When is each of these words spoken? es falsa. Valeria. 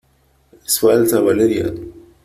es 0.65 0.79
falsa. 0.79 1.19
Valeria. 1.23 1.71